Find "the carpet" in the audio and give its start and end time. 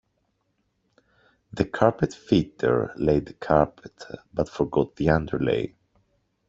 1.53-2.11, 3.27-4.03